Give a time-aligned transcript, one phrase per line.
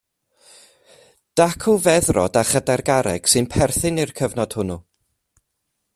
[1.41, 4.83] Dacw feddrod a chadair garreg sy'n perthyn i'r cyfnod hwnnw.